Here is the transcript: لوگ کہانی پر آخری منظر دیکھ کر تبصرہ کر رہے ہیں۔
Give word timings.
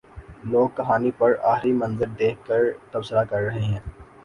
لوگ 0.43 0.69
کہانی 0.75 1.11
پر 1.17 1.35
آخری 1.43 1.71
منظر 1.73 2.07
دیکھ 2.19 2.45
کر 2.47 2.61
تبصرہ 2.91 3.23
کر 3.23 3.41
رہے 3.41 3.61
ہیں۔ 3.61 3.79